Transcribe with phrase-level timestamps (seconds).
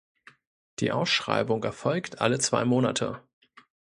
[0.79, 3.21] Die Ausschreibung erfolgt alle zwei Monate.